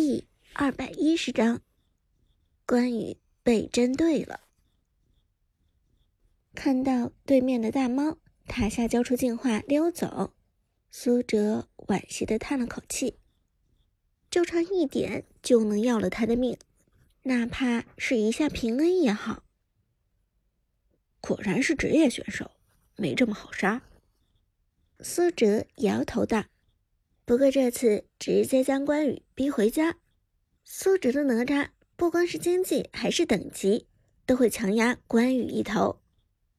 [0.00, 1.60] 第二百一十章，
[2.64, 4.42] 关羽被针对了。
[6.54, 8.16] 看到对面的大猫
[8.46, 10.34] 塔下交出净化溜走，
[10.92, 13.18] 苏哲惋惜的叹了口气。
[14.30, 16.56] 就差一点就能要了他的命，
[17.24, 19.42] 哪怕是一下平恩也好。
[21.20, 22.52] 果然是职业选手，
[22.94, 23.82] 没这么好杀。
[25.00, 26.44] 苏哲摇头道。
[27.28, 29.98] 不过这次直接将关羽逼回家，
[30.64, 33.86] 苏哲的哪吒不光是经济，还是等级
[34.24, 36.00] 都会强压关羽一头，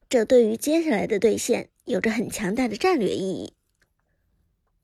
[0.08, 3.54] 这对于接下来的对线有着很强大的战略意义。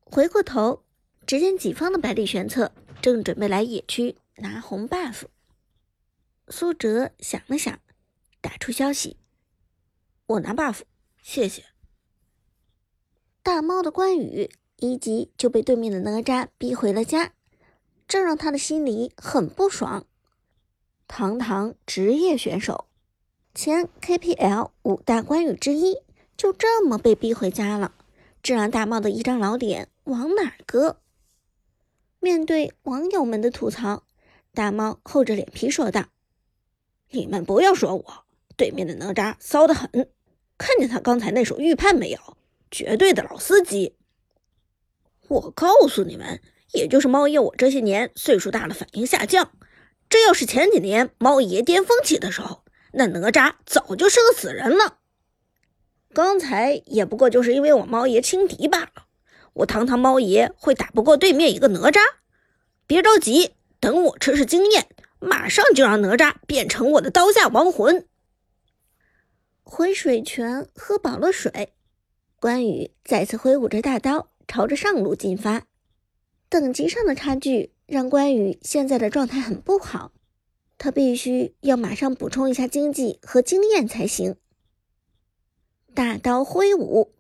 [0.00, 0.84] 回过头，
[1.24, 5.27] 只见己方的百里玄策正准备来野区拿红 buff，
[6.48, 7.78] 苏哲想了想，
[8.41, 9.18] 打出消息
[10.27, 10.80] ：“我拿 buff，
[11.22, 11.64] 谢谢。”
[13.44, 14.50] 大猫的关羽。
[14.78, 17.32] 一级就被对面的哪吒逼回了家，
[18.06, 20.06] 这让他的心里很不爽。
[21.08, 22.86] 堂堂职业选手，
[23.55, 25.98] 前 KPL 五大关羽之一，
[26.36, 27.94] 就这么被逼回家了，
[28.42, 31.00] 这让大茂的一张老脸往哪搁？
[32.20, 34.02] 面对网友们的吐槽，
[34.52, 36.06] 大猫厚着脸皮说道
[37.12, 38.24] ：“你们不要说我，
[38.56, 39.88] 对面的哪吒骚得很，
[40.58, 42.18] 看见他刚才那手预判没有？
[42.70, 43.94] 绝对的老司机。”
[45.28, 46.41] 我告诉你们，
[46.72, 49.50] 也就是猫爷我这些年岁数大了，反应下降。
[50.08, 54.98] 这要是前几年猫爷巅峰期的时候，那哪吒早就是个死人了。
[56.14, 59.06] 刚才也不过就是因为我猫爷轻敌罢了。
[59.55, 61.98] 我堂堂猫爷会打不过对面一个哪吒？
[62.86, 68.06] 别着急，等我吃吃经验，马上就让哪吒变成我的刀下亡魂。
[69.64, 71.72] 回水泉喝饱了水，
[72.38, 74.28] 关羽再次挥舞着大刀。
[74.48, 75.66] 朝着上路进发，
[76.48, 80.12] 等级上的差距让关羽现在的状态很不好，
[80.78, 84.36] 他必须要马上补充一下经济和经验才行。
[85.95, 87.12] 大刀挥舞，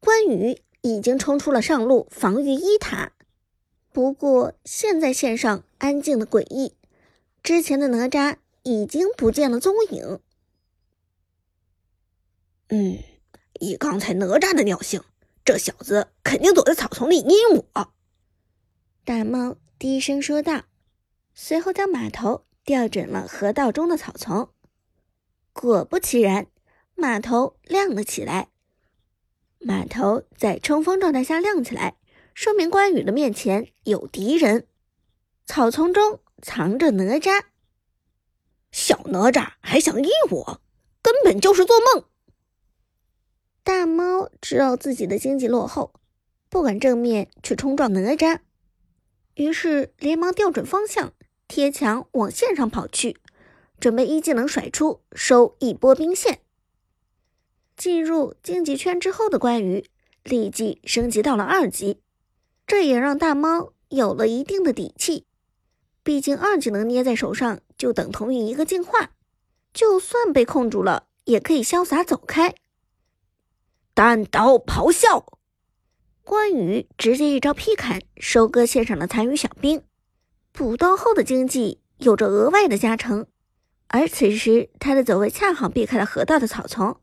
[0.00, 3.12] 关羽已经冲出了上路防御一塔，
[3.92, 6.74] 不过现在线上安静的诡异，
[7.42, 10.20] 之前的哪吒已经不见了踪影。
[12.68, 12.98] 嗯，
[13.60, 15.02] 以刚才哪吒的尿性。
[15.44, 17.92] 这小子肯定躲在草丛里阴我。
[19.04, 20.62] 大猫低声说道，
[21.34, 24.50] 随后将马头调准了河道中的草丛。
[25.52, 26.46] 果不其然，
[26.94, 28.50] 马头亮了起来。
[29.58, 31.96] 马头在冲锋状态下亮起来，
[32.34, 34.68] 说明关羽的面前有敌人。
[35.44, 37.46] 草丛中藏着哪吒。
[38.70, 40.62] 小哪吒还想阴我，
[41.02, 42.04] 根本就是做梦。
[43.64, 45.92] 大猫知道自己的经济落后，
[46.48, 48.40] 不敢正面去冲撞哪吒，
[49.34, 51.12] 于是连忙调准方向，
[51.46, 53.18] 贴墙往线上跑去，
[53.78, 56.40] 准备一技能甩出收一波兵线。
[57.76, 59.86] 进入竞技圈之后的关羽
[60.24, 62.00] 立即升级到了二级，
[62.66, 65.26] 这也让大猫有了一定的底气。
[66.02, 69.12] 毕竟二技能捏在手上就等同于一个净化，
[69.72, 72.54] 就算被控住了，也可以潇洒走开。
[73.94, 75.26] 单刀咆哮，
[76.24, 79.82] 关羽直接一招劈砍，收割线上的残余小兵。
[80.50, 83.26] 补刀后的经济有着额外的加成，
[83.88, 87.00] 而此时他的走位恰好避开了河道的草丛，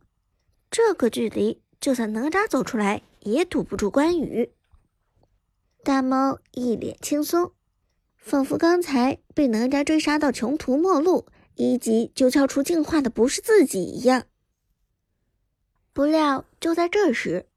[0.71, 4.51] 这个距离就算哪吒走出来也堵不住关羽。
[5.83, 7.51] 大猫一脸轻松，
[8.17, 14.23] 仿佛刚才被哪吒追杀到穷途末路，一击就敲出净化的不是自己一样。
[15.93, 17.47] 不料，就在这时，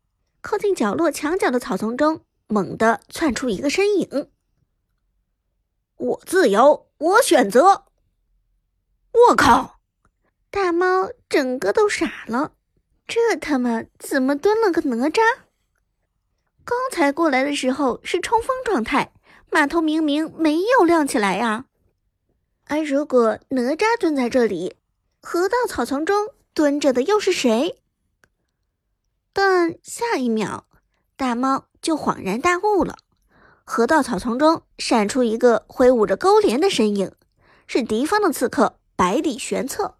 [0.40, 4.30] 靠近角落墙角的草丛中，猛地窜出一个身影。
[5.96, 7.84] 我自由，我选择。
[9.28, 9.78] 我靠！
[10.50, 12.52] 大猫整个都傻了，
[13.06, 15.20] 这他妈怎么蹲了个哪吒？
[16.64, 19.12] 刚才过来的时候是冲锋状态，
[19.50, 21.66] 码头明明没有亮起来呀。
[22.66, 24.76] 而如果哪吒蹲在这里，
[25.20, 27.81] 河道草丛中蹲着的又是谁？
[29.32, 30.66] 但下一秒，
[31.16, 32.96] 大猫就恍然大悟了。
[33.64, 37.12] 河道草丛中闪出一个挥舞着钩镰的身影，
[37.66, 39.96] 是敌方的刺客百里玄策。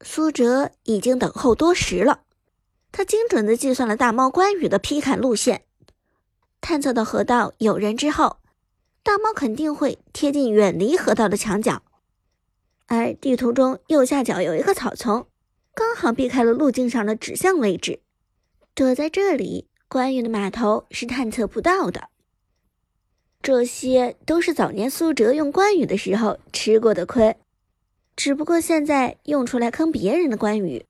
[0.00, 2.22] 苏哲已经等候多时了，
[2.90, 5.64] 他精准的计算了大猫关羽的劈砍路线，
[6.60, 8.38] 探测到河道有人之后，
[9.02, 11.82] 大猫肯定会贴近远离河道的墙角，
[12.86, 15.26] 而地图中右下角有一个草丛。
[15.74, 18.00] 刚好避开了路径上的指向位置，
[18.74, 22.08] 躲在这里，关羽的码头是探测不到的。
[23.42, 27.36] 这些都是早年苏哲用关羽的时候吃过的亏，
[28.14, 30.86] 只不过现在用出来坑别人的关羽。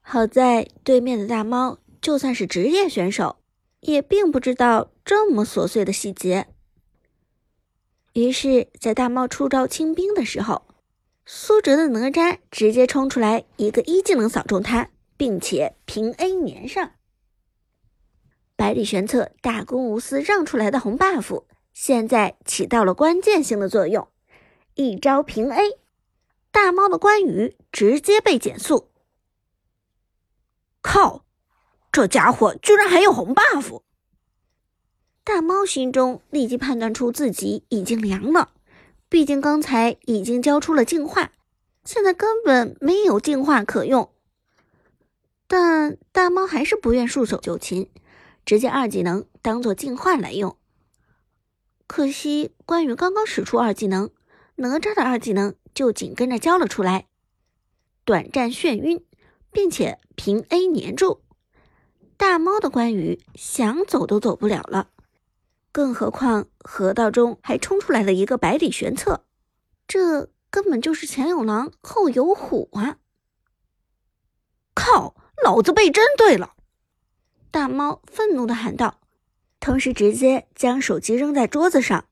[0.00, 3.36] 好在对面的大猫就算是职业选手，
[3.80, 6.46] 也并不知道这么琐碎的细节。
[8.12, 10.62] 于是，在大猫出招清兵的时候，
[11.28, 16.92] 苏哲的哪吒直接冲出来一个一技能扫中他，并且平 A 粘上。
[18.54, 21.42] 百里玄策大公无私让出来的红 buff，
[21.74, 24.06] 现在起到了关键性的作用，
[24.74, 25.80] 一招平 A，
[26.52, 28.92] 大猫的关羽直接被减速。
[30.80, 31.24] 靠，
[31.90, 33.82] 这家伙居然还有红 buff！
[35.24, 38.52] 大猫心中立即判断出自己已经凉了，
[39.08, 41.32] 毕竟刚才已经交出了净化，
[41.84, 44.10] 现在根本没有净化可用。
[45.46, 47.88] 但大猫还是不愿束手就擒，
[48.44, 50.56] 直接二技能当做净化来用。
[51.86, 54.10] 可惜关羽刚刚使出二技能，
[54.56, 57.06] 哪吒的二技能就紧跟着交了出来，
[58.04, 59.04] 短暂眩晕，
[59.52, 61.22] 并且平 A 粘住
[62.16, 64.88] 大猫的关羽，想走都走不了了。
[65.76, 69.26] 更何况河道中还冲出来了一个百里玄策，
[69.86, 72.96] 这根本就是前有狼后有虎啊！
[74.72, 75.14] 靠，
[75.44, 76.54] 老子被针对了！
[77.50, 79.02] 大猫愤怒的喊道，
[79.60, 82.06] 同时直接将手机扔在桌子上。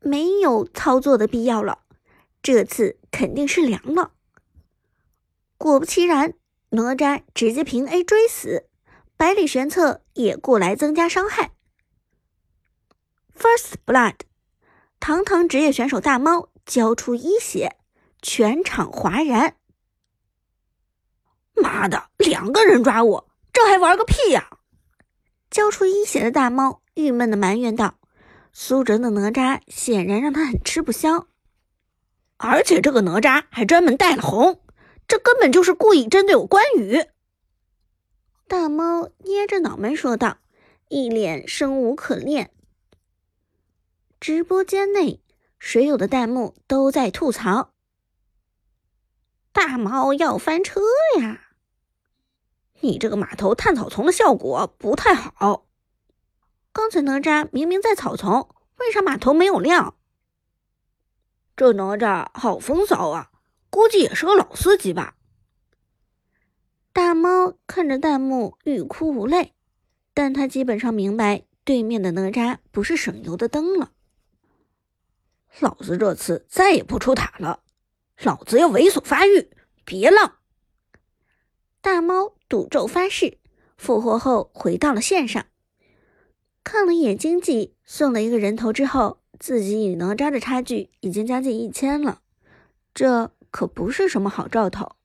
[0.00, 1.80] 没有操作的必要了，
[2.42, 4.12] 这次肯定是凉了。
[5.58, 6.32] 果不其然，
[6.70, 8.70] 哪吒直接平 A 追死，
[9.18, 11.52] 百里玄策也过来增加伤害。
[13.34, 14.16] First Blood，
[15.00, 17.76] 堂堂职业选手大猫交出一血，
[18.20, 19.56] 全场哗然。
[21.54, 24.58] 妈的，两个人抓我，这还玩个屁呀！
[25.50, 27.98] 交出一血的大猫郁闷的埋怨道
[28.52, 31.26] ：“苏哲的哪吒显然让他很吃不消，
[32.38, 34.62] 而且这个哪吒还专门带了红，
[35.06, 37.04] 这根本就是故意针对我关羽。”
[38.48, 40.38] 大猫捏着脑门说道，
[40.88, 42.50] 一脸生无可恋。
[44.22, 45.20] 直播间内，
[45.58, 47.72] 水友的弹幕都在吐槽
[49.50, 50.80] ：“大猫要翻车
[51.18, 51.48] 呀！
[52.82, 55.66] 你这个马头探草丛的效果不太好。
[56.72, 58.48] 刚才哪吒明明在草丛，
[58.78, 59.96] 为啥马头没有亮？
[61.56, 63.32] 这哪吒好风骚啊，
[63.70, 65.16] 估计也是个老司机吧？”
[66.94, 69.52] 大猫看着弹幕欲哭无泪，
[70.14, 73.90] 但他基本上明白，对面的哪吒不是省油的灯了。
[75.60, 77.62] 老子这次再也不出塔了，
[78.22, 79.50] 老子要猥琐发育，
[79.84, 80.38] 别浪！
[81.80, 83.38] 大猫赌咒发誓，
[83.76, 85.46] 复活后回到了线上，
[86.64, 92.22] 看了一眼经济，送了一个人头之后，自己与哪吒的差距已经将近一千了，
[92.94, 94.96] 这可不是什么好兆头。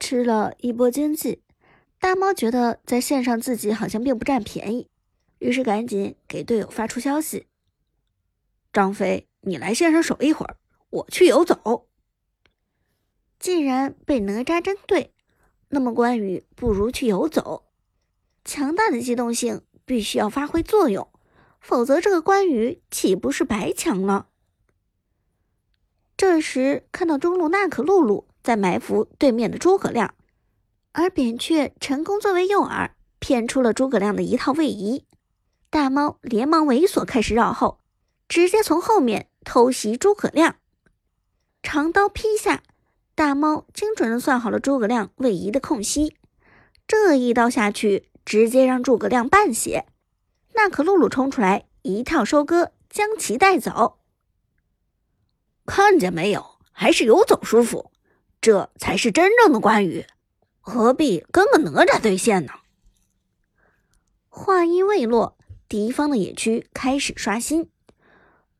[0.00, 1.42] 吃了一波经济，
[2.00, 4.88] 大猫觉得在线上自己好像并不占便宜，
[5.38, 7.46] 于是赶紧给队友发出消息。
[8.76, 10.58] 张飞，你来线上守一会儿，
[10.90, 11.88] 我去游走。
[13.38, 15.14] 既然被哪吒针对，
[15.70, 17.64] 那么关羽不如去游走。
[18.44, 21.08] 强大的机动性必须要发挥作用，
[21.58, 24.26] 否则这个关羽岂不是白抢了？
[26.14, 30.14] 这时看到中路娜可露露在埋伏对面的诸葛亮，
[30.92, 32.90] 而扁鹊成功作为诱饵
[33.20, 35.06] 骗出了诸葛亮的一套位移，
[35.70, 37.80] 大猫连忙猥琐开始绕后。
[38.28, 40.56] 直接从后面偷袭诸葛亮，
[41.62, 42.62] 长刀劈下，
[43.14, 46.16] 大猫精准的算好了诸葛亮位移的空隙，
[46.86, 49.86] 这一刀下去，直接让诸葛亮半血。
[50.54, 53.98] 娜可露露冲出来，一套收割，将其带走。
[55.64, 57.92] 看见没有，还是游走舒服，
[58.40, 60.06] 这才是真正的关羽，
[60.60, 62.52] 何必跟个哪吒对线呢？
[64.28, 67.70] 话音未落，敌方的野区开始刷新。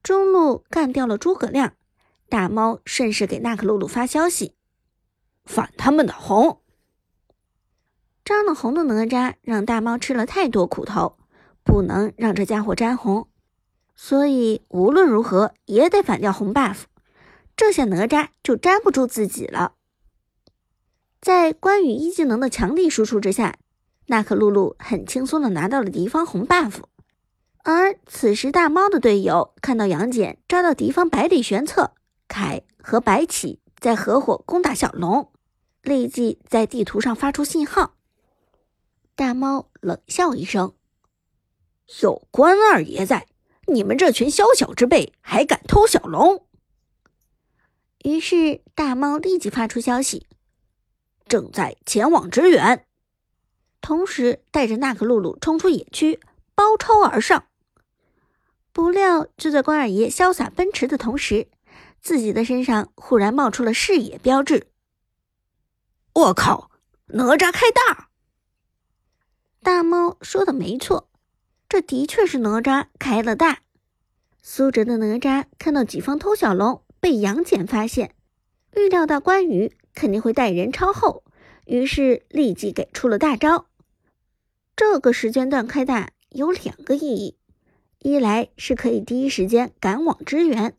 [0.07, 1.73] 中路干掉了诸葛亮，
[2.29, 4.55] 大猫顺势给娜可露露发消息
[5.45, 6.61] ：“反他们的红。”
[8.25, 11.19] 沾了红的哪吒让大猫吃了太多苦头，
[11.65, 13.27] 不能让这家伙沾红，
[13.97, 16.83] 所以无论如何也得反掉红 buff。
[17.57, 19.73] 这下哪吒就粘不住自己了。
[21.21, 23.57] 在关羽一技能的强力输出之下，
[24.07, 26.83] 娜可露露很轻松的拿到了敌方红 buff。
[27.69, 31.95] 而此时，大猫的队友看到杨戬抓到敌方百里玄策，
[32.29, 35.33] 凯和白起在合伙攻打小龙，
[35.83, 37.97] 立即在地图上发出信号。
[39.17, 40.77] 大猫冷笑一声
[42.03, 43.27] ：“有关二爷在，
[43.67, 46.47] 你们这群宵小之辈还敢偷小龙？
[48.05, 50.29] 于是大猫立即发出消息，
[51.27, 52.87] 正在前往支援，
[53.81, 56.21] 同时带着娜可露露冲出野区，
[56.55, 57.49] 包抄而上。
[58.77, 61.49] 不料就在关二爷潇洒奔驰的同时，
[62.03, 64.67] 自己的身上忽然冒出了视野标志。
[66.13, 66.71] 我靠！
[67.07, 68.11] 哪吒开大！
[69.63, 71.09] 大猫说的没错，
[71.71, 73.61] 这的确是哪吒开了大。
[74.43, 78.15] 苏哲的哪吒看到己方偷小龙被杨戬发现，
[78.75, 81.25] 预料到关羽肯定会带人超后，
[81.65, 83.69] 于是立即给出了大招。
[84.77, 87.39] 这个时间段开大有两个意义：
[87.99, 90.77] 一来是可以第一时间赶往支援，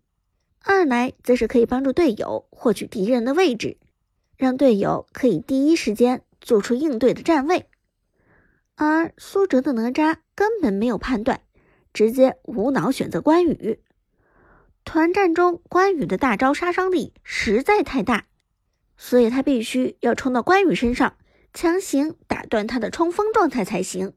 [0.64, 3.78] 二来则是可以帮助队友获取敌人的位置，
[4.38, 7.66] 让队友可以第一时间做出应对的站位。
[8.76, 11.42] 而苏哲的哪吒根本没有判断，
[11.94, 13.80] 直接无脑选择关羽。
[14.86, 18.28] 团战中，关羽的大招杀伤力实在太大，
[18.96, 21.18] 所以他必须要冲到关羽身上，
[21.54, 24.14] 强行打断他的冲锋状态才行。